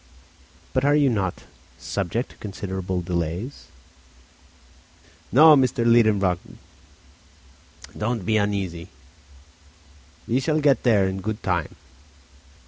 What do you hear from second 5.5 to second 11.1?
M. Liedenbrock, don't be uneasy, we shall get there